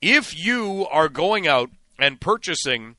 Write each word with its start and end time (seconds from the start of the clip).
If 0.00 0.38
you 0.38 0.86
are 0.90 1.10
going 1.10 1.46
out 1.46 1.70
and 1.98 2.20
purchasing 2.20 2.96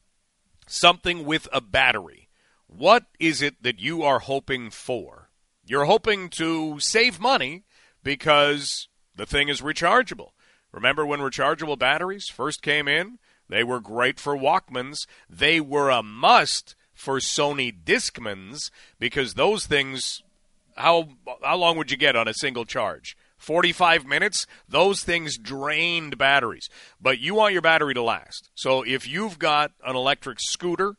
something 0.68 1.26
with 1.26 1.48
a 1.52 1.60
battery, 1.60 2.30
what 2.68 3.06
is 3.20 3.42
it 3.42 3.64
that 3.64 3.80
you 3.80 4.04
are 4.04 4.20
hoping 4.20 4.70
for? 4.70 5.30
You're 5.66 5.86
hoping 5.86 6.30
to 6.32 6.80
save 6.80 7.20
money 7.20 7.64
because 8.04 8.88
the 9.16 9.26
thing 9.26 9.50
is 9.50 9.62
rechargeable. 9.62 10.30
Remember 10.72 11.06
when 11.06 11.20
rechargeable 11.20 11.78
batteries 11.78 12.30
first 12.30 12.62
came 12.62 12.88
in? 12.88 13.18
They 13.50 13.64
were 13.64 13.80
great 13.80 14.20
for 14.20 14.38
Walkmans. 14.38 15.08
They 15.30 15.60
were 15.60 15.90
a 15.90 16.04
must 16.04 16.76
for 16.94 17.18
Sony 17.18 17.74
Discmans 17.84 18.70
because 19.00 19.34
those 19.34 19.66
things 19.66 20.22
how 20.76 21.10
how 21.44 21.58
long 21.58 21.78
would 21.78 21.92
you 21.92 21.98
get 21.98 22.16
on 22.16 22.28
a 22.28 22.34
single 22.34 22.66
charge? 22.66 23.18
45 23.42 24.06
minutes, 24.06 24.46
those 24.70 25.04
things 25.04 25.38
drained 25.38 26.18
batteries. 26.18 26.70
But 27.02 27.20
you 27.20 27.34
want 27.34 27.54
your 27.54 27.64
battery 27.64 27.96
to 27.96 28.04
last. 28.04 28.52
So 28.54 28.84
if 28.84 29.08
you've 29.08 29.40
got 29.40 29.72
an 29.84 29.96
electric 29.96 30.40
scooter, 30.40 30.96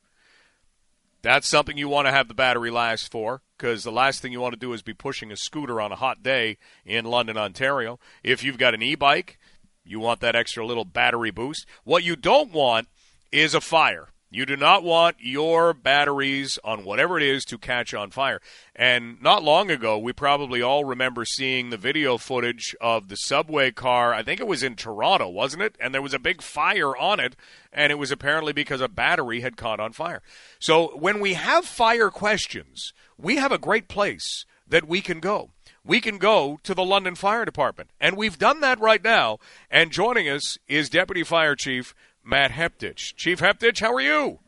that's 1.22 1.48
something 1.48 1.78
you 1.78 1.88
want 1.88 2.08
to 2.08 2.12
have 2.12 2.26
the 2.26 2.34
battery 2.34 2.72
last 2.72 3.12
for 3.12 3.42
because 3.56 3.84
the 3.84 3.92
last 3.92 4.20
thing 4.20 4.32
you 4.32 4.40
want 4.40 4.54
to 4.54 4.60
do 4.60 4.72
is 4.72 4.82
be 4.82 4.92
pushing 4.92 5.30
a 5.30 5.36
scooter 5.36 5.80
on 5.80 5.92
a 5.92 5.96
hot 5.96 6.24
day 6.24 6.58
in 6.84 7.04
London, 7.04 7.36
Ontario. 7.36 8.00
If 8.24 8.42
you've 8.42 8.58
got 8.58 8.74
an 8.74 8.82
e 8.82 8.96
bike, 8.96 9.38
you 9.84 10.00
want 10.00 10.18
that 10.20 10.34
extra 10.34 10.66
little 10.66 10.84
battery 10.84 11.30
boost. 11.30 11.64
What 11.84 12.02
you 12.02 12.16
don't 12.16 12.52
want 12.52 12.88
is 13.30 13.54
a 13.54 13.60
fire. 13.60 14.08
You 14.34 14.46
do 14.46 14.56
not 14.56 14.82
want 14.82 15.16
your 15.20 15.74
batteries 15.74 16.58
on 16.64 16.86
whatever 16.86 17.18
it 17.18 17.22
is 17.22 17.44
to 17.44 17.58
catch 17.58 17.92
on 17.92 18.10
fire. 18.10 18.40
And 18.74 19.20
not 19.20 19.44
long 19.44 19.70
ago, 19.70 19.98
we 19.98 20.14
probably 20.14 20.62
all 20.62 20.86
remember 20.86 21.26
seeing 21.26 21.68
the 21.68 21.76
video 21.76 22.16
footage 22.16 22.74
of 22.80 23.08
the 23.08 23.16
subway 23.16 23.72
car. 23.72 24.14
I 24.14 24.22
think 24.22 24.40
it 24.40 24.46
was 24.46 24.62
in 24.62 24.74
Toronto, 24.74 25.28
wasn't 25.28 25.64
it? 25.64 25.76
And 25.78 25.92
there 25.92 26.00
was 26.00 26.14
a 26.14 26.18
big 26.18 26.40
fire 26.40 26.96
on 26.96 27.20
it, 27.20 27.36
and 27.74 27.92
it 27.92 27.96
was 27.96 28.10
apparently 28.10 28.54
because 28.54 28.80
a 28.80 28.88
battery 28.88 29.42
had 29.42 29.58
caught 29.58 29.80
on 29.80 29.92
fire. 29.92 30.22
So 30.58 30.96
when 30.96 31.20
we 31.20 31.34
have 31.34 31.66
fire 31.66 32.08
questions, 32.08 32.94
we 33.18 33.36
have 33.36 33.52
a 33.52 33.58
great 33.58 33.86
place 33.86 34.46
that 34.66 34.88
we 34.88 35.02
can 35.02 35.20
go 35.20 35.50
we 35.84 36.00
can 36.00 36.18
go 36.18 36.60
to 36.62 36.74
the 36.74 36.84
London 36.84 37.14
Fire 37.14 37.44
Department. 37.44 37.90
And 38.00 38.16
we've 38.16 38.38
done 38.38 38.60
that 38.60 38.78
right 38.80 39.02
now. 39.02 39.38
And 39.70 39.90
joining 39.90 40.28
us 40.28 40.56
is 40.68 40.88
Deputy 40.88 41.24
Fire 41.24 41.56
Chief 41.56 41.94
Matt 42.24 42.52
Hepditch. 42.52 43.14
Chief 43.16 43.40
Hepditch, 43.40 43.80
how 43.80 43.92
are 43.92 44.00
you? 44.00 44.38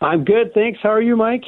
I'm 0.00 0.24
good, 0.24 0.54
thanks. 0.54 0.78
How 0.82 0.90
are 0.90 1.02
you, 1.02 1.16
Mike? 1.16 1.44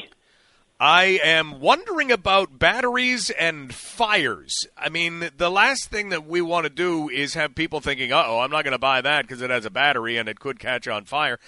I 0.78 1.20
am 1.22 1.60
wondering 1.60 2.10
about 2.10 2.58
batteries 2.58 3.30
and 3.30 3.72
fires. 3.72 4.66
I 4.76 4.88
mean, 4.88 5.30
the 5.36 5.50
last 5.50 5.90
thing 5.90 6.08
that 6.08 6.26
we 6.26 6.40
want 6.40 6.64
to 6.64 6.70
do 6.70 7.08
is 7.08 7.34
have 7.34 7.54
people 7.54 7.80
thinking, 7.80 8.12
uh 8.12 8.24
"Oh, 8.26 8.40
I'm 8.40 8.50
not 8.50 8.64
going 8.64 8.72
to 8.72 8.78
buy 8.78 9.00
that 9.00 9.22
because 9.22 9.42
it 9.42 9.50
has 9.50 9.64
a 9.64 9.70
battery 9.70 10.16
and 10.16 10.28
it 10.28 10.40
could 10.40 10.58
catch 10.58 10.88
on 10.88 11.04
fire." 11.04 11.38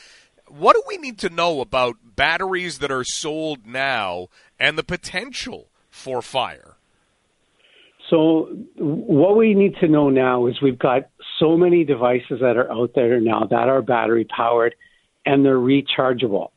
What 0.47 0.75
do 0.75 0.83
we 0.87 0.99
need 0.99 1.19
to 1.19 1.31
know 1.31 1.61
about 1.61 1.97
batteries 2.15 2.79
that 2.79 2.93
are 2.93 3.03
sold 3.03 3.67
now 3.67 4.29
and 4.61 4.79
the 4.79 4.85
potential 4.85 5.69
for 5.91 6.23
fire? 6.23 6.77
So, 8.09 8.57
what 8.77 9.37
we 9.37 9.55
need 9.55 9.75
to 9.81 9.89
know 9.89 10.11
now 10.11 10.47
is 10.47 10.61
we've 10.63 10.79
got 10.79 11.09
so 11.45 11.59
many 11.59 11.85
devices 11.85 12.41
that 12.41 12.57
are 12.57 12.73
out 12.73 12.93
there 12.95 13.21
now 13.21 13.47
that 13.51 13.69
are 13.69 13.83
battery 13.83 14.25
powered 14.25 14.75
and 15.27 15.45
they're 15.45 15.59
rechargeable, 15.59 16.49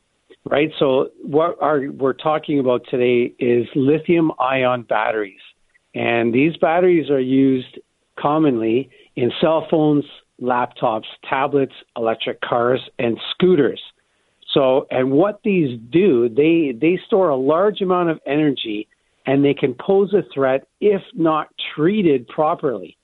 right? 0.46 0.70
So, 0.78 1.10
what 1.22 1.58
we're 1.60 2.14
talking 2.14 2.58
about 2.58 2.82
today 2.90 3.34
is 3.38 3.66
lithium 3.74 4.32
ion 4.38 4.82
batteries. 4.82 5.40
And 5.94 6.32
these 6.32 6.56
batteries 6.56 7.10
are 7.10 7.20
used 7.20 7.78
commonly 8.18 8.90
in 9.16 9.30
cell 9.40 9.66
phones, 9.70 10.04
laptops, 10.40 11.06
tablets, 11.28 11.72
electric 11.96 12.40
cars, 12.40 12.80
and 12.98 13.18
scooters. 13.32 13.80
So, 14.54 14.86
and 14.90 15.10
what 15.10 15.40
these 15.44 15.78
do, 15.90 16.28
they, 16.28 16.76
they 16.78 16.98
store 17.06 17.28
a 17.28 17.36
large 17.36 17.80
amount 17.82 18.08
of 18.08 18.20
energy 18.26 18.88
and 19.26 19.44
they 19.44 19.54
can 19.54 19.74
pose 19.74 20.14
a 20.14 20.22
threat 20.32 20.66
if 20.80 21.02
not 21.14 21.48
treated 21.74 22.26
properly. 22.28 22.97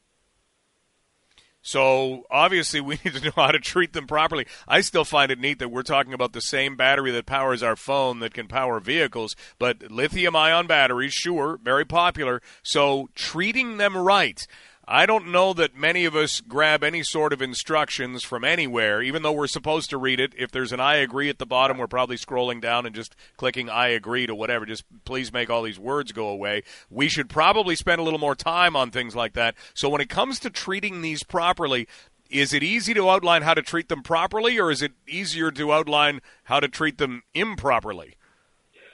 So 1.64 2.26
obviously, 2.30 2.82
we 2.82 2.98
need 3.04 3.14
to 3.14 3.25
know 3.25 3.32
how 3.34 3.50
to 3.50 3.58
treat 3.58 3.94
them 3.94 4.06
properly. 4.06 4.47
I 4.69 4.82
still 4.82 5.04
find 5.04 5.32
it 5.32 5.41
neat 5.41 5.58
that 5.58 5.70
we're 5.70 5.82
talking 5.82 6.12
about 6.12 6.34
the 6.34 6.41
same 6.41 6.76
battery 6.76 7.10
that 7.10 7.26
powers 7.26 7.62
our 7.62 7.75
phone 7.75 8.20
that 8.20 8.34
can 8.34 8.47
power 8.47 8.78
vehicles, 8.78 9.34
but 9.58 9.91
lithium 9.91 10.36
ion 10.36 10.66
batteries, 10.66 11.14
sure, 11.14 11.58
very 11.62 11.86
popular. 11.86 12.42
So 12.62 13.08
treating 13.14 13.78
them 13.78 13.97
right. 13.97 14.47
I 14.86 15.06
don't 15.06 15.32
know 15.32 15.54
that 15.54 15.76
many 15.76 16.04
of 16.04 16.14
us 16.14 16.42
grab 16.42 16.84
any 16.84 17.02
sort 17.02 17.32
of 17.32 17.40
instructions 17.40 18.22
from 18.22 18.44
anywhere, 18.44 19.00
even 19.00 19.22
though 19.22 19.32
we're 19.32 19.46
supposed 19.46 19.88
to 19.90 19.98
read 19.98 20.20
it. 20.20 20.34
If 20.36 20.50
there's 20.50 20.72
an 20.72 20.80
I 20.80 20.96
agree 20.96 21.30
at 21.30 21.38
the 21.38 21.46
bottom, 21.46 21.78
we're 21.78 21.86
probably 21.86 22.16
scrolling 22.16 22.60
down 22.60 22.84
and 22.84 22.94
just 22.94 23.16
clicking 23.38 23.70
I 23.70 23.88
agree 23.88 24.26
to 24.26 24.34
whatever. 24.34 24.66
Just 24.66 24.84
please 25.06 25.32
make 25.32 25.48
all 25.48 25.62
these 25.62 25.78
words 25.78 26.12
go 26.12 26.28
away. 26.28 26.64
We 26.90 27.08
should 27.08 27.30
probably 27.30 27.76
spend 27.76 27.98
a 27.98 28.04
little 28.04 28.18
more 28.18 28.34
time 28.34 28.76
on 28.76 28.90
things 28.90 29.16
like 29.16 29.32
that. 29.32 29.54
So 29.72 29.88
when 29.88 30.02
it 30.02 30.10
comes 30.10 30.38
to 30.40 30.50
treating 30.50 31.00
these 31.00 31.22
properly, 31.22 31.88
is 32.30 32.52
it 32.52 32.62
easy 32.62 32.92
to 32.94 33.08
outline 33.08 33.42
how 33.42 33.54
to 33.54 33.62
treat 33.62 33.88
them 33.88 34.02
properly, 34.02 34.58
or 34.58 34.70
is 34.70 34.82
it 34.82 34.92
easier 35.06 35.50
to 35.52 35.72
outline 35.72 36.20
how 36.44 36.60
to 36.60 36.68
treat 36.68 36.98
them 36.98 37.22
improperly? 37.32 38.16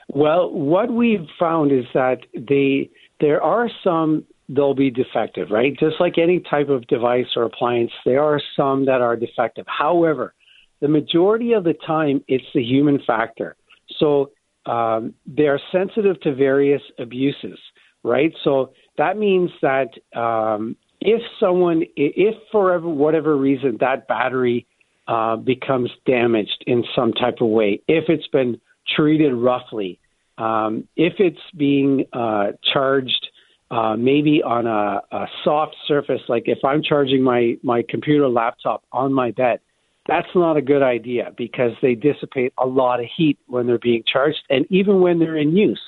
Well, 0.07 0.51
what 0.51 0.91
we've 0.91 1.27
found 1.37 1.71
is 1.71 1.85
that 1.93 2.19
they 2.33 2.89
there 3.19 3.41
are 3.41 3.69
some 3.83 4.25
they'll 4.53 4.73
be 4.73 4.91
defective, 4.91 5.49
right? 5.49 5.77
Just 5.79 5.95
like 5.99 6.17
any 6.17 6.39
type 6.39 6.69
of 6.69 6.85
device 6.87 7.27
or 7.35 7.43
appliance, 7.43 7.91
there 8.05 8.21
are 8.23 8.41
some 8.55 8.85
that 8.85 9.01
are 9.01 9.15
defective. 9.15 9.65
However, 9.67 10.33
the 10.81 10.87
majority 10.87 11.53
of 11.53 11.63
the 11.63 11.75
time, 11.85 12.23
it's 12.27 12.45
the 12.53 12.61
human 12.61 12.99
factor. 13.07 13.55
So 13.97 14.31
um, 14.65 15.13
they 15.25 15.47
are 15.47 15.59
sensitive 15.71 16.19
to 16.21 16.35
various 16.35 16.81
abuses, 16.99 17.57
right? 18.03 18.33
So 18.43 18.73
that 18.97 19.17
means 19.17 19.51
that 19.61 19.89
um, 20.15 20.75
if 20.99 21.21
someone, 21.39 21.83
if 21.95 22.35
for 22.51 22.77
whatever 22.79 23.37
reason 23.37 23.77
that 23.79 24.07
battery 24.07 24.67
uh, 25.07 25.37
becomes 25.37 25.89
damaged 26.05 26.63
in 26.67 26.83
some 26.95 27.13
type 27.13 27.37
of 27.41 27.47
way, 27.47 27.81
if 27.87 28.05
it's 28.09 28.27
been 28.27 28.59
treated 28.95 29.33
roughly, 29.33 29.99
um, 30.37 30.87
if 30.95 31.13
it's 31.19 31.39
being 31.55 32.05
uh, 32.13 32.47
charged 32.73 33.27
uh, 33.71 33.95
maybe 33.95 34.43
on 34.43 34.67
a, 34.67 35.01
a 35.15 35.27
soft 35.45 35.75
surface, 35.87 36.21
like 36.27 36.43
if 36.47 36.59
I'm 36.65 36.83
charging 36.83 37.23
my, 37.23 37.57
my 37.63 37.83
computer 37.87 38.27
laptop 38.27 38.83
on 38.91 39.13
my 39.13 39.31
bed, 39.31 39.61
that's 40.07 40.27
not 40.35 40.57
a 40.57 40.61
good 40.61 40.83
idea 40.83 41.31
because 41.37 41.71
they 41.81 41.95
dissipate 41.95 42.53
a 42.57 42.67
lot 42.67 42.99
of 42.99 43.05
heat 43.15 43.39
when 43.47 43.67
they're 43.67 43.79
being 43.79 44.03
charged 44.05 44.39
and 44.49 44.65
even 44.69 44.99
when 44.99 45.19
they're 45.19 45.37
in 45.37 45.55
use. 45.55 45.81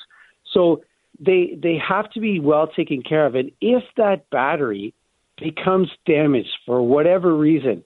So 0.52 0.82
they 1.20 1.58
they 1.60 1.76
have 1.76 2.10
to 2.12 2.20
be 2.20 2.40
well 2.40 2.68
taken 2.68 3.02
care 3.02 3.26
of. 3.26 3.34
And 3.34 3.50
if 3.60 3.82
that 3.96 4.30
battery 4.30 4.94
becomes 5.38 5.88
damaged 6.06 6.56
for 6.64 6.80
whatever 6.80 7.36
reason, 7.36 7.84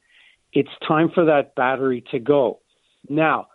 it's 0.52 0.70
time 0.86 1.10
for 1.14 1.24
that 1.24 1.54
battery 1.54 2.04
to 2.12 2.18
go. 2.18 2.60
Now, 3.08 3.48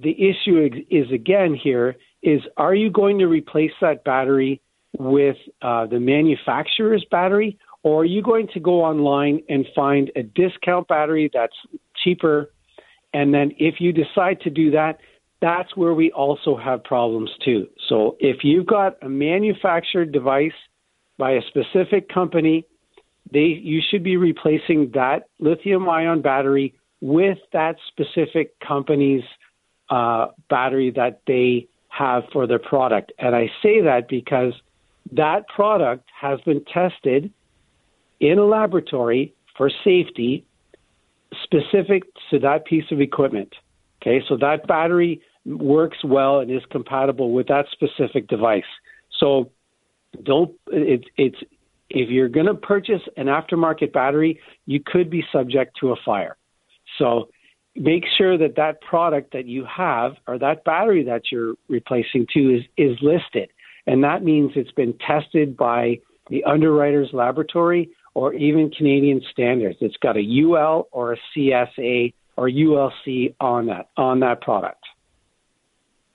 the 0.00 0.12
issue 0.12 0.70
is 0.88 1.10
again 1.12 1.54
here 1.54 1.96
is 2.22 2.40
are 2.56 2.74
you 2.74 2.90
going 2.90 3.18
to 3.18 3.26
replace 3.26 3.72
that 3.80 4.04
battery 4.04 4.62
with 5.00 5.36
uh, 5.62 5.86
the 5.86 5.98
manufacturer's 5.98 7.04
battery, 7.10 7.58
or 7.82 8.02
are 8.02 8.04
you 8.04 8.22
going 8.22 8.48
to 8.52 8.60
go 8.60 8.84
online 8.84 9.42
and 9.48 9.66
find 9.74 10.10
a 10.14 10.22
discount 10.22 10.86
battery 10.88 11.30
that's 11.32 11.56
cheaper? 12.04 12.50
And 13.14 13.32
then 13.32 13.52
if 13.58 13.76
you 13.80 13.92
decide 13.92 14.40
to 14.42 14.50
do 14.50 14.70
that, 14.72 14.98
that's 15.40 15.74
where 15.74 15.94
we 15.94 16.12
also 16.12 16.56
have 16.56 16.84
problems 16.84 17.30
too. 17.42 17.66
So 17.88 18.16
if 18.20 18.44
you've 18.44 18.66
got 18.66 19.02
a 19.02 19.08
manufactured 19.08 20.12
device 20.12 20.52
by 21.18 21.32
a 21.32 21.40
specific 21.48 22.12
company, 22.12 22.66
they 23.32 23.58
you 23.62 23.80
should 23.90 24.02
be 24.02 24.18
replacing 24.18 24.90
that 24.92 25.28
lithium 25.38 25.88
ion 25.88 26.20
battery 26.20 26.74
with 27.00 27.38
that 27.54 27.76
specific 27.88 28.58
company's 28.60 29.22
uh, 29.88 30.26
battery 30.50 30.90
that 30.90 31.22
they 31.26 31.68
have 31.88 32.24
for 32.32 32.46
their 32.46 32.58
product. 32.58 33.12
And 33.18 33.34
I 33.34 33.50
say 33.62 33.80
that 33.80 34.08
because 34.08 34.52
that 35.12 35.48
product 35.48 36.08
has 36.18 36.40
been 36.42 36.64
tested 36.64 37.32
in 38.20 38.38
a 38.38 38.44
laboratory 38.44 39.34
for 39.56 39.70
safety 39.84 40.44
specific 41.42 42.02
to 42.30 42.38
that 42.38 42.64
piece 42.64 42.84
of 42.90 43.00
equipment. 43.00 43.54
Okay, 44.02 44.22
so 44.28 44.36
that 44.38 44.66
battery 44.66 45.20
works 45.44 45.98
well 46.04 46.40
and 46.40 46.50
is 46.50 46.62
compatible 46.70 47.32
with 47.32 47.48
that 47.48 47.66
specific 47.72 48.28
device. 48.28 48.62
So 49.18 49.50
don't 50.22 50.52
it, 50.68 51.04
it's 51.16 51.36
if 51.90 52.08
you're 52.08 52.28
going 52.28 52.46
to 52.46 52.54
purchase 52.54 53.02
an 53.16 53.26
aftermarket 53.26 53.92
battery, 53.92 54.40
you 54.66 54.80
could 54.84 55.10
be 55.10 55.24
subject 55.32 55.76
to 55.80 55.90
a 55.90 55.96
fire. 56.04 56.36
So 56.98 57.28
make 57.74 58.04
sure 58.16 58.38
that 58.38 58.56
that 58.56 58.80
product 58.80 59.32
that 59.32 59.46
you 59.46 59.64
have 59.64 60.16
or 60.26 60.38
that 60.38 60.64
battery 60.64 61.04
that 61.04 61.22
you're 61.30 61.54
replacing 61.68 62.26
to 62.34 62.56
is 62.56 62.62
is 62.76 62.96
listed 63.02 63.50
and 63.90 64.04
that 64.04 64.22
means 64.22 64.52
it's 64.54 64.70
been 64.70 64.94
tested 65.04 65.56
by 65.56 65.98
the 66.28 66.44
underwriter's 66.44 67.08
laboratory 67.12 67.90
or 68.14 68.32
even 68.34 68.70
Canadian 68.70 69.20
standards. 69.32 69.78
It's 69.80 69.96
got 69.96 70.16
a 70.16 70.42
UL 70.44 70.86
or 70.92 71.14
a 71.14 71.16
CSA 71.36 72.14
or 72.36 72.48
ULC 72.48 73.34
on 73.40 73.66
that 73.66 73.88
on 73.96 74.20
that 74.20 74.42
product. 74.42 74.84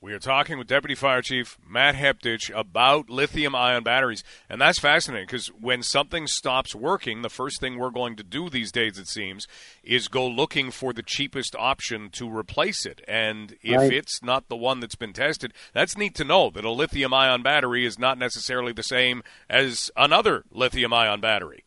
We 0.06 0.14
are 0.14 0.20
talking 0.20 0.60
with 0.60 0.68
Deputy 0.68 0.94
Fire 0.94 1.24
Chief 1.24 1.58
Matt 1.68 1.96
Hepditch 1.96 2.52
about 2.56 3.10
lithium 3.10 3.56
ion 3.56 3.82
batteries. 3.82 4.24
And 4.48 4.62
that's 4.62 4.78
fascinating 4.78 5.26
because 5.26 5.48
when 5.48 5.82
something 5.82 6.28
stops 6.28 6.76
working, 6.76 7.24
the 7.24 7.30
first 7.30 7.60
thing 7.60 7.80
we're 7.80 7.90
going 7.90 8.16
to 8.18 8.24
do 8.24 8.48
these 8.48 8.72
days, 8.72 9.00
it 9.00 9.08
seems, 9.08 9.48
is 9.84 10.08
go 10.08 10.28
looking 10.28 10.70
for 10.70 10.94
the 10.94 11.02
cheapest 11.02 11.56
option 11.56 12.12
to 12.12 12.30
replace 12.30 12.86
it. 12.86 13.02
And 13.08 13.58
if 13.64 13.78
right. 13.78 13.92
it's 13.92 14.22
not 14.22 14.48
the 14.48 14.56
one 14.56 14.80
that's 14.80 14.94
been 14.94 15.12
tested, 15.12 15.56
that's 15.74 15.98
neat 15.98 16.14
to 16.18 16.24
know 16.24 16.52
that 16.52 16.66
a 16.66 16.70
lithium 16.70 17.12
ion 17.12 17.42
battery 17.42 17.84
is 17.84 17.98
not 17.98 18.20
necessarily 18.20 18.74
the 18.74 18.84
same 18.84 19.24
as 19.50 19.90
another 19.98 20.44
lithium 20.52 20.94
ion 20.94 21.20
battery. 21.20 21.64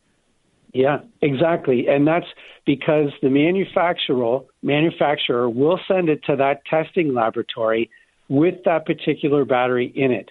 Yeah, 0.73 0.99
exactly. 1.21 1.87
And 1.89 2.07
that's 2.07 2.27
because 2.65 3.09
the 3.21 3.29
manufacturer 3.29 4.39
manufacturer 4.63 5.49
will 5.49 5.79
send 5.89 6.07
it 6.07 6.23
to 6.23 6.37
that 6.37 6.61
testing 6.69 7.13
laboratory 7.13 7.89
with 8.29 8.63
that 8.65 8.85
particular 8.85 9.43
battery 9.43 9.91
in 9.95 10.11
it. 10.11 10.29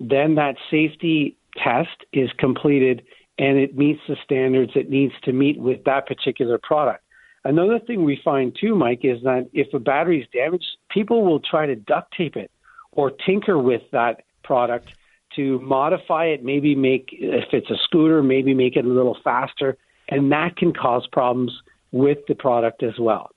Then 0.00 0.34
that 0.34 0.56
safety 0.70 1.36
test 1.62 2.04
is 2.12 2.30
completed 2.38 3.02
and 3.38 3.58
it 3.58 3.76
meets 3.76 4.00
the 4.08 4.16
standards 4.24 4.72
it 4.74 4.90
needs 4.90 5.12
to 5.24 5.32
meet 5.32 5.58
with 5.58 5.84
that 5.84 6.06
particular 6.06 6.58
product. 6.58 7.02
Another 7.44 7.78
thing 7.78 8.04
we 8.04 8.20
find 8.24 8.56
too, 8.58 8.74
Mike, 8.74 9.00
is 9.02 9.22
that 9.22 9.48
if 9.52 9.72
a 9.74 9.78
battery 9.78 10.22
is 10.22 10.28
damaged, 10.32 10.64
people 10.88 11.24
will 11.24 11.40
try 11.40 11.66
to 11.66 11.76
duct 11.76 12.14
tape 12.16 12.36
it 12.36 12.50
or 12.92 13.10
tinker 13.10 13.58
with 13.58 13.82
that 13.92 14.22
product 14.42 14.88
to 15.36 15.60
modify 15.60 16.26
it, 16.26 16.44
maybe 16.44 16.74
make, 16.74 17.08
if 17.12 17.52
it's 17.52 17.70
a 17.70 17.76
scooter, 17.84 18.22
maybe 18.22 18.54
make 18.54 18.76
it 18.76 18.84
a 18.84 18.88
little 18.88 19.18
faster, 19.22 19.76
and 20.08 20.30
that 20.32 20.56
can 20.56 20.72
cause 20.72 21.06
problems 21.10 21.52
with 21.92 22.18
the 22.28 22.34
product 22.34 22.82
as 22.82 22.98
well. 22.98 23.30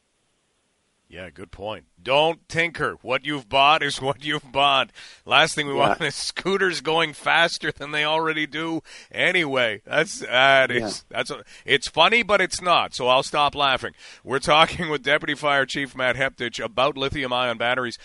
Yeah, 1.09 1.30
good 1.30 1.51
point. 1.51 1.86
Don't 2.01 2.48
tinker. 2.50 2.98
What 3.01 3.25
you've 3.25 3.48
bought 3.48 3.81
is 3.81 4.01
what 4.01 4.24
you've 4.24 4.51
bought. 4.51 4.92
Last 5.25 5.56
thing 5.56 5.68
we 5.68 5.74
yeah. 5.74 5.89
want 5.89 6.01
is 6.01 6.15
scooters 6.15 6.81
going 6.81 7.13
faster 7.13 7.71
than 7.71 7.92
they 7.92 8.04
already 8.04 8.45
do. 8.45 8.81
Anyway, 9.12 9.81
that's 9.86 10.19
that 10.19 10.71
is 10.71 11.06
yeah. 11.09 11.18
that's 11.18 11.31
a, 11.31 11.44
it's 11.65 11.88
funny, 11.88 12.24
but 12.24 12.42
it's 12.42 12.62
not. 12.62 12.94
So 12.94 13.07
I'll 13.07 13.24
stop 13.24 13.56
laughing. 13.56 13.94
We're 14.24 14.39
talking 14.39 14.89
with 14.89 15.04
Deputy 15.04 15.36
Fire 15.36 15.65
Chief 15.65 15.95
Matt 15.95 16.15
Hepditch 16.15 16.63
about 16.63 16.98
lithium-ion 16.98 17.57
batteries. 17.57 17.98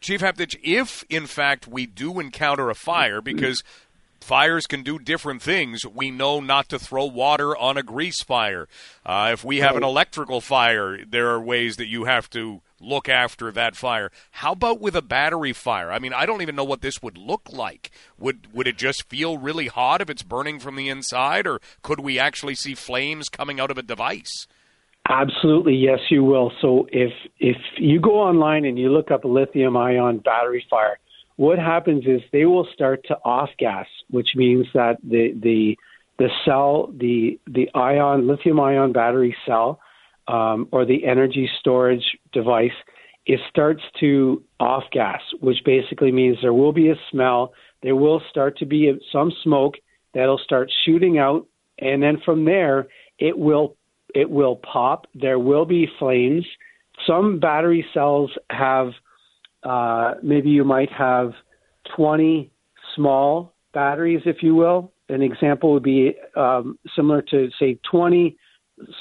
Chief 0.00 0.20
Hepditch, 0.20 0.56
if 0.62 1.02
in 1.08 1.26
fact 1.26 1.66
we 1.66 1.86
do 1.86 2.20
encounter 2.20 2.68
a 2.70 2.74
fire, 2.74 3.20
mm-hmm. 3.20 3.36
because 3.36 3.64
fires 4.24 4.66
can 4.66 4.82
do 4.82 4.98
different 4.98 5.42
things. 5.42 5.84
We 5.86 6.10
know 6.10 6.40
not 6.40 6.68
to 6.70 6.78
throw 6.78 7.04
water 7.04 7.56
on 7.56 7.76
a 7.76 7.82
grease 7.82 8.22
fire. 8.22 8.66
Uh, 9.04 9.30
if 9.32 9.44
we 9.44 9.58
have 9.58 9.76
an 9.76 9.84
electrical 9.84 10.40
fire, 10.40 11.04
there 11.04 11.28
are 11.28 11.40
ways 11.40 11.76
that 11.76 11.88
you 11.88 12.04
have 12.04 12.30
to 12.30 12.62
look 12.80 13.08
after 13.08 13.52
that 13.52 13.76
fire. 13.76 14.10
How 14.30 14.52
about 14.52 14.80
with 14.80 14.96
a 14.96 15.02
battery 15.02 15.52
fire? 15.52 15.92
I 15.92 15.98
mean, 15.98 16.12
I 16.12 16.26
don't 16.26 16.42
even 16.42 16.56
know 16.56 16.64
what 16.64 16.80
this 16.80 17.02
would 17.02 17.18
look 17.18 17.52
like. 17.52 17.90
Would 18.18 18.52
would 18.54 18.66
it 18.66 18.78
just 18.78 19.08
feel 19.08 19.38
really 19.38 19.66
hot 19.66 20.00
if 20.00 20.08
it's 20.08 20.22
burning 20.22 20.58
from 20.58 20.76
the 20.76 20.88
inside, 20.88 21.46
or 21.46 21.60
could 21.82 22.00
we 22.00 22.18
actually 22.18 22.54
see 22.54 22.74
flames 22.74 23.28
coming 23.28 23.60
out 23.60 23.70
of 23.70 23.78
a 23.78 23.82
device? 23.82 24.46
Absolutely, 25.08 25.74
yes, 25.74 25.98
you 26.08 26.24
will. 26.24 26.50
So 26.62 26.88
if 26.90 27.12
if 27.38 27.58
you 27.76 28.00
go 28.00 28.20
online 28.20 28.64
and 28.64 28.78
you 28.78 28.90
look 28.90 29.10
up 29.10 29.24
a 29.24 29.28
lithium 29.28 29.76
ion 29.76 30.18
battery 30.18 30.64
fire, 30.70 30.98
what 31.36 31.58
happens 31.58 32.04
is 32.06 32.20
they 32.32 32.44
will 32.44 32.66
start 32.72 33.04
to 33.08 33.16
off 33.24 33.50
gas, 33.58 33.86
which 34.10 34.30
means 34.36 34.66
that 34.74 34.98
the 35.02 35.34
the 35.40 35.76
the 36.18 36.28
cell, 36.44 36.92
the 36.96 37.40
the 37.46 37.68
ion 37.74 38.26
lithium 38.28 38.60
ion 38.60 38.92
battery 38.92 39.36
cell, 39.46 39.80
um, 40.28 40.68
or 40.70 40.84
the 40.84 41.04
energy 41.04 41.50
storage 41.60 42.04
device, 42.32 42.72
it 43.26 43.40
starts 43.50 43.82
to 44.00 44.42
off 44.60 44.84
gas, 44.92 45.20
which 45.40 45.58
basically 45.64 46.12
means 46.12 46.38
there 46.40 46.52
will 46.52 46.72
be 46.72 46.90
a 46.90 46.96
smell. 47.10 47.52
There 47.82 47.96
will 47.96 48.22
start 48.30 48.58
to 48.58 48.66
be 48.66 48.92
some 49.12 49.32
smoke 49.42 49.74
that'll 50.14 50.38
start 50.38 50.70
shooting 50.84 51.18
out, 51.18 51.46
and 51.78 52.02
then 52.02 52.20
from 52.24 52.44
there 52.44 52.86
it 53.18 53.36
will 53.36 53.76
it 54.14 54.30
will 54.30 54.56
pop. 54.56 55.06
There 55.14 55.38
will 55.38 55.64
be 55.64 55.88
flames. 55.98 56.46
Some 57.06 57.40
battery 57.40 57.84
cells 57.92 58.30
have 58.50 58.92
uh, 59.64 60.14
maybe 60.22 60.50
you 60.50 60.64
might 60.64 60.90
have 60.92 61.32
20 61.96 62.50
small 62.94 63.54
batteries, 63.72 64.22
if 64.26 64.42
you 64.42 64.54
will. 64.54 64.92
An 65.08 65.22
example 65.22 65.72
would 65.72 65.82
be 65.82 66.14
um, 66.36 66.78
similar 66.96 67.22
to, 67.22 67.50
say, 67.58 67.78
20 67.90 68.36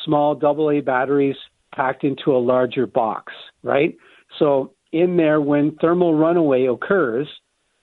small 0.05 0.39
AA 0.43 0.81
batteries 0.81 1.35
packed 1.73 2.03
into 2.03 2.31
a 2.31 2.37
larger 2.37 2.85
box, 2.85 3.33
right? 3.63 3.95
So, 4.39 4.73
in 4.91 5.17
there, 5.17 5.41
when 5.41 5.75
thermal 5.81 6.13
runaway 6.13 6.67
occurs, 6.67 7.27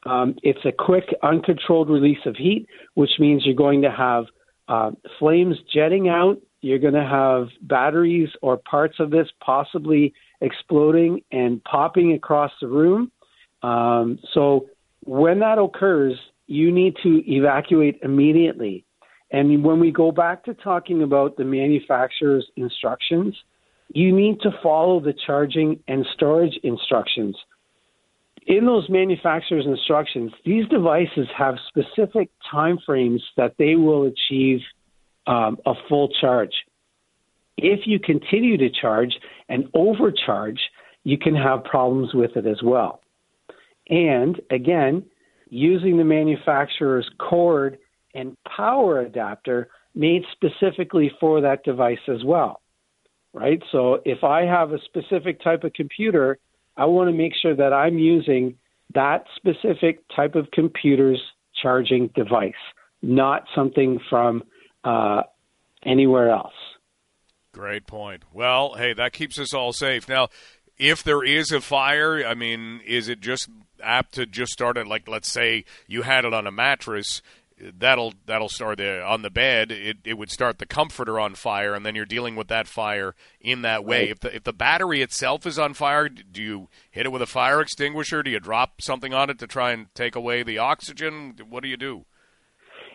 um, 0.06 0.36
it's 0.42 0.64
a 0.64 0.72
quick, 0.72 1.04
uncontrolled 1.22 1.90
release 1.90 2.24
of 2.24 2.36
heat, 2.36 2.66
which 2.94 3.10
means 3.18 3.42
you're 3.44 3.54
going 3.54 3.82
to 3.82 3.90
have 3.90 4.26
uh, 4.68 4.92
flames 5.18 5.56
jetting 5.72 6.08
out. 6.08 6.38
You're 6.60 6.78
going 6.78 6.94
to 6.94 7.04
have 7.04 7.48
batteries 7.62 8.28
or 8.42 8.58
parts 8.58 8.96
of 8.98 9.10
this 9.10 9.28
possibly 9.44 10.12
exploding 10.40 11.22
and 11.32 11.62
popping 11.64 12.12
across 12.12 12.52
the 12.60 12.68
room. 12.68 13.10
Um, 13.62 14.18
so 14.34 14.68
when 15.04 15.40
that 15.40 15.58
occurs, 15.58 16.18
you 16.46 16.72
need 16.72 16.96
to 17.02 17.22
evacuate 17.26 18.00
immediately. 18.02 18.84
And 19.30 19.64
when 19.64 19.78
we 19.80 19.92
go 19.92 20.10
back 20.10 20.44
to 20.44 20.54
talking 20.54 21.02
about 21.02 21.36
the 21.36 21.44
manufacturer's 21.44 22.46
instructions, 22.56 23.36
you 23.92 24.14
need 24.14 24.40
to 24.40 24.50
follow 24.62 25.00
the 25.00 25.14
charging 25.26 25.80
and 25.88 26.04
storage 26.14 26.58
instructions. 26.62 27.36
In 28.46 28.66
those 28.66 28.88
manufacturer's 28.88 29.66
instructions, 29.66 30.32
these 30.44 30.66
devices 30.68 31.28
have 31.36 31.56
specific 31.68 32.30
time 32.50 32.78
frames 32.84 33.22
that 33.36 33.54
they 33.58 33.76
will 33.76 34.04
achieve 34.04 34.60
um, 35.26 35.58
a 35.66 35.74
full 35.88 36.08
charge. 36.20 36.52
If 37.56 37.80
you 37.86 37.98
continue 37.98 38.56
to 38.56 38.70
charge 38.70 39.14
and 39.48 39.68
overcharge, 39.74 40.60
you 41.04 41.18
can 41.18 41.34
have 41.34 41.64
problems 41.64 42.14
with 42.14 42.36
it 42.36 42.46
as 42.46 42.62
well. 42.62 43.02
And 43.88 44.40
again, 44.50 45.04
using 45.48 45.98
the 45.98 46.04
manufacturer's 46.04 47.08
cord 47.18 47.78
and 48.14 48.36
power 48.56 49.00
adapter 49.00 49.68
made 49.94 50.22
specifically 50.32 51.10
for 51.20 51.40
that 51.40 51.64
device 51.64 51.98
as 52.08 52.24
well. 52.24 52.60
Right? 53.32 53.62
So 53.70 54.00
if 54.04 54.24
I 54.24 54.42
have 54.42 54.72
a 54.72 54.80
specific 54.84 55.42
type 55.42 55.62
of 55.64 55.72
computer, 55.72 56.38
I 56.76 56.86
want 56.86 57.08
to 57.10 57.16
make 57.16 57.32
sure 57.40 57.54
that 57.54 57.72
I'm 57.72 57.98
using 57.98 58.56
that 58.94 59.24
specific 59.36 60.02
type 60.14 60.34
of 60.34 60.50
computer's 60.50 61.20
charging 61.60 62.08
device, 62.08 62.52
not 63.02 63.44
something 63.54 64.00
from 64.08 64.42
uh, 64.84 65.22
anywhere 65.84 66.30
else. 66.30 66.54
Great 67.52 67.86
point. 67.86 68.22
Well, 68.32 68.74
hey, 68.74 68.92
that 68.94 69.12
keeps 69.12 69.38
us 69.38 69.52
all 69.52 69.72
safe. 69.72 70.08
Now, 70.08 70.28
if 70.78 71.02
there 71.02 71.22
is 71.22 71.50
a 71.50 71.60
fire, 71.60 72.24
I 72.24 72.34
mean, 72.34 72.80
is 72.86 73.08
it 73.08 73.20
just 73.20 73.48
apt 73.82 74.14
to 74.14 74.26
just 74.26 74.52
start 74.52 74.76
it 74.76 74.86
like 74.86 75.08
let's 75.08 75.30
say 75.30 75.64
you 75.86 76.02
had 76.02 76.24
it 76.24 76.34
on 76.34 76.46
a 76.46 76.52
mattress 76.52 77.22
that'll 77.60 78.14
that'll 78.26 78.48
start 78.48 78.78
the, 78.78 79.02
on 79.02 79.22
the 79.22 79.30
bed 79.30 79.70
it, 79.70 79.98
it 80.04 80.14
would 80.14 80.30
start 80.30 80.58
the 80.58 80.66
comforter 80.66 81.18
on 81.18 81.34
fire 81.34 81.74
and 81.74 81.84
then 81.84 81.94
you're 81.94 82.04
dealing 82.04 82.36
with 82.36 82.48
that 82.48 82.66
fire 82.66 83.14
in 83.40 83.62
that 83.62 83.84
way 83.84 84.00
right. 84.00 84.10
if 84.10 84.20
the 84.20 84.36
if 84.36 84.44
the 84.44 84.52
battery 84.52 85.02
itself 85.02 85.46
is 85.46 85.58
on 85.58 85.74
fire 85.74 86.08
do 86.08 86.42
you 86.42 86.68
hit 86.90 87.06
it 87.06 87.12
with 87.12 87.22
a 87.22 87.26
fire 87.26 87.60
extinguisher 87.60 88.22
do 88.22 88.30
you 88.30 88.40
drop 88.40 88.80
something 88.80 89.12
on 89.12 89.30
it 89.30 89.38
to 89.38 89.46
try 89.46 89.72
and 89.72 89.86
take 89.94 90.16
away 90.16 90.42
the 90.42 90.58
oxygen 90.58 91.34
what 91.48 91.62
do 91.62 91.68
you 91.68 91.76
do 91.76 92.04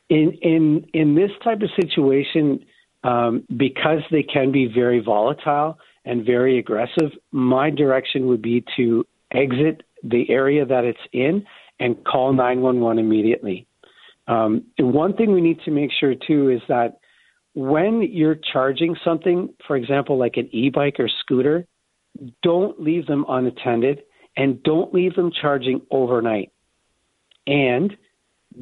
in 0.10 0.32
in 0.42 0.86
in 0.94 1.16
this 1.16 1.32
type 1.44 1.62
of 1.62 1.70
situation 1.80 2.66
um, 3.04 3.44
because 3.56 4.02
they 4.12 4.24
can 4.24 4.52
be 4.52 4.68
very 4.68 5.00
volatile 5.00 5.78
and 6.06 6.26
very 6.26 6.60
aggressive, 6.60 7.12
my 7.32 7.70
direction 7.70 8.28
would 8.28 8.42
be 8.42 8.64
to 8.78 9.06
exit 9.32 9.84
the 10.04 10.30
area 10.30 10.66
that 10.66 10.84
it's 10.84 11.00
in 11.12 11.46
and 11.80 12.04
call 12.06 12.34
911 12.34 13.00
immediately. 13.00 13.68
Um, 14.28 14.64
one 14.80 15.16
thing 15.16 15.34
we 15.34 15.42
need 15.42 15.60
to 15.66 15.72
make 15.72 15.92
sure 16.00 16.16
too 16.16 16.50
is 16.50 16.62
that 16.68 17.00
when 17.54 18.02
you're 18.02 18.38
charging 18.54 18.96
something, 19.04 19.54
for 19.68 19.76
example, 19.76 20.18
like 20.18 20.38
an 20.38 20.50
e 20.52 20.70
bike 20.70 21.00
or 21.00 21.10
scooter, 21.22 21.66
don't 22.44 22.82
leave 22.82 23.08
them 23.08 23.26
unattended 23.28 24.02
and 24.38 24.62
don't 24.64 24.94
leave 24.94 25.16
them 25.16 25.32
charging 25.32 25.82
overnight. 25.92 26.52
And 27.48 27.96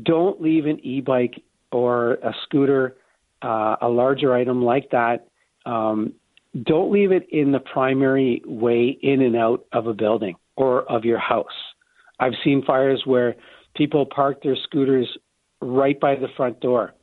don't 0.02 0.42
leave 0.42 0.66
an 0.66 0.80
e 0.86 1.02
bike 1.02 1.42
or 1.72 2.14
a 2.16 2.34
scooter 2.44 2.96
uh, 3.42 3.76
a 3.82 3.90
larger 3.90 4.34
item 4.34 4.64
like 4.64 4.90
that, 4.92 5.28
um, 5.66 6.14
don't 6.64 6.92
leave 6.92 7.12
it 7.12 7.28
in 7.30 7.52
the 7.52 7.60
primary 7.60 8.42
way 8.46 8.98
in 9.02 9.22
and 9.22 9.36
out 9.36 9.66
of 9.74 9.88
a 9.88 9.94
building 9.94 10.36
or 10.56 10.84
of 10.84 11.04
your 11.04 11.20
house. 11.20 11.46
I've 12.20 12.34
seen 12.44 12.64
fires 12.64 13.02
where 13.06 13.36
people 13.76 14.06
park 14.06 14.44
their 14.44 14.56
scooters 14.56 15.10
right 15.62 16.00
by 16.00 16.16
the 16.16 16.28
front 16.38 16.62
door 16.62 16.94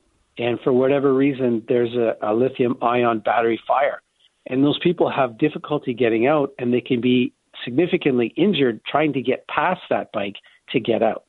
and 0.41 0.59
for 0.65 0.73
whatever 0.73 1.13
reason, 1.13 1.63
there's 1.69 1.95
a, 1.95 2.17
a 2.23 2.33
lithium 2.33 2.77
ion 2.81 3.21
battery 3.21 3.61
fire. 3.69 4.01
And 4.47 4.65
those 4.65 4.79
people 4.83 5.11
have 5.11 5.39
difficulty 5.39 5.93
getting 5.93 6.27
out, 6.27 6.53
and 6.59 6.73
they 6.73 6.81
can 6.81 7.01
be 7.01 7.35
significantly 7.63 8.33
injured 8.37 8.81
trying 8.91 9.13
to 9.13 9.21
get 9.21 9.47
past 9.49 9.83
that 9.91 10.13
bike 10.13 10.37
to 10.71 10.81
get 10.81 11.03
out. 11.03 11.25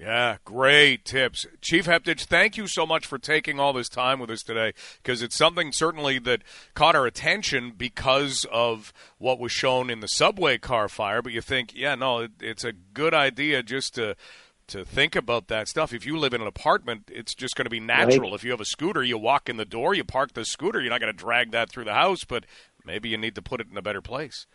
Yeah, 0.00 0.38
great 0.46 1.04
tips. 1.04 1.44
Chief 1.60 1.84
Hepditch, 1.84 2.24
thank 2.24 2.56
you 2.56 2.66
so 2.66 2.86
much 2.86 3.04
for 3.04 3.18
taking 3.18 3.60
all 3.60 3.74
this 3.74 3.90
time 3.90 4.18
with 4.18 4.30
us 4.30 4.42
today 4.42 4.72
because 5.02 5.20
it's 5.20 5.36
something 5.36 5.72
certainly 5.72 6.18
that 6.20 6.40
caught 6.72 6.96
our 6.96 7.04
attention 7.04 7.74
because 7.76 8.46
of 8.50 8.94
what 9.18 9.38
was 9.38 9.52
shown 9.52 9.90
in 9.90 10.00
the 10.00 10.06
subway 10.06 10.56
car 10.56 10.88
fire. 10.88 11.20
But 11.20 11.32
you 11.32 11.42
think, 11.42 11.74
yeah, 11.74 11.96
no, 11.96 12.20
it, 12.20 12.30
it's 12.40 12.64
a 12.64 12.72
good 12.72 13.12
idea 13.12 13.62
just 13.62 13.94
to 13.96 14.16
to 14.68 14.86
think 14.86 15.16
about 15.16 15.48
that 15.48 15.68
stuff. 15.68 15.92
If 15.92 16.06
you 16.06 16.16
live 16.16 16.32
in 16.32 16.40
an 16.40 16.46
apartment, 16.46 17.10
it's 17.12 17.34
just 17.34 17.54
going 17.54 17.66
to 17.66 17.70
be 17.70 17.80
natural. 17.80 18.30
Right. 18.30 18.36
If 18.36 18.44
you 18.44 18.52
have 18.52 18.60
a 18.60 18.64
scooter, 18.64 19.02
you 19.02 19.18
walk 19.18 19.50
in 19.50 19.58
the 19.58 19.64
door, 19.66 19.94
you 19.94 20.04
park 20.04 20.32
the 20.32 20.46
scooter. 20.46 20.80
You're 20.80 20.90
not 20.90 21.00
going 21.00 21.12
to 21.12 21.18
drag 21.18 21.50
that 21.50 21.68
through 21.68 21.84
the 21.84 21.92
house, 21.92 22.24
but 22.24 22.46
maybe 22.86 23.10
you 23.10 23.18
need 23.18 23.34
to 23.34 23.42
put 23.42 23.60
it 23.60 23.66
in 23.70 23.76
a 23.76 23.82
better 23.82 24.00
place. 24.00 24.46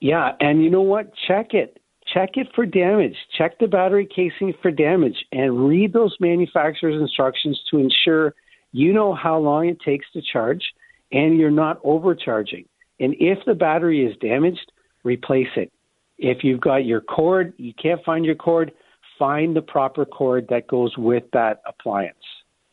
Yeah, 0.00 0.32
and 0.40 0.62
you 0.62 0.68
know 0.68 0.82
what? 0.82 1.12
Check 1.14 1.54
it 1.54 1.78
check 2.12 2.30
it 2.34 2.48
for 2.54 2.66
damage. 2.66 3.16
Check 3.36 3.58
the 3.58 3.66
battery 3.66 4.06
casing 4.06 4.54
for 4.60 4.70
damage 4.70 5.24
and 5.32 5.68
read 5.68 5.92
those 5.92 6.16
manufacturer's 6.20 7.00
instructions 7.00 7.60
to 7.70 7.78
ensure 7.78 8.34
you 8.72 8.92
know 8.92 9.14
how 9.14 9.38
long 9.38 9.68
it 9.68 9.78
takes 9.84 10.06
to 10.12 10.22
charge 10.22 10.62
and 11.10 11.38
you're 11.38 11.50
not 11.50 11.78
overcharging. 11.84 12.64
And 12.98 13.14
if 13.18 13.38
the 13.46 13.54
battery 13.54 14.04
is 14.04 14.16
damaged, 14.18 14.72
replace 15.04 15.48
it. 15.56 15.72
If 16.18 16.44
you've 16.44 16.60
got 16.60 16.84
your 16.84 17.00
cord, 17.00 17.52
you 17.56 17.72
can't 17.74 18.02
find 18.04 18.24
your 18.24 18.34
cord, 18.34 18.72
find 19.18 19.56
the 19.56 19.62
proper 19.62 20.04
cord 20.04 20.46
that 20.50 20.68
goes 20.68 20.96
with 20.96 21.24
that 21.32 21.60
appliance 21.66 22.16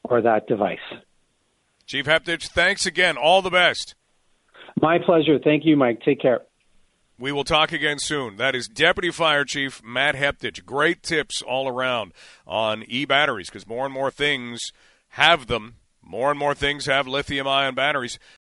or 0.03 0.21
that 0.21 0.47
device. 0.47 0.77
Chief 1.85 2.05
Hepditch, 2.05 2.47
thanks 2.47 2.85
again. 2.85 3.17
All 3.17 3.41
the 3.41 3.49
best. 3.49 3.95
My 4.79 4.99
pleasure. 5.03 5.39
Thank 5.43 5.65
you, 5.65 5.75
Mike. 5.75 6.01
Take 6.05 6.21
care. 6.21 6.41
We 7.19 7.33
will 7.33 7.43
talk 7.43 7.73
again 7.73 7.99
soon. 7.99 8.37
That 8.37 8.55
is 8.55 8.69
Deputy 8.69 9.11
Fire 9.11 9.43
Chief 9.43 9.83
Matt 9.83 10.15
Hepditch. 10.15 10.65
Great 10.65 11.03
tips 11.03 11.41
all 11.41 11.67
around 11.67 12.13
on 12.47 12.85
e 12.87 13.03
batteries 13.03 13.49
because 13.49 13.67
more 13.67 13.83
and 13.83 13.93
more 13.93 14.09
things 14.09 14.71
have 15.09 15.47
them. 15.47 15.75
More 16.01 16.31
and 16.31 16.39
more 16.39 16.55
things 16.55 16.85
have 16.85 17.07
lithium 17.09 17.45
ion 17.45 17.75
batteries. 17.75 18.19